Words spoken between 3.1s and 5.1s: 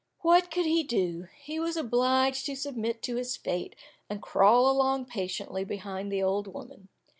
his fate, and crawl along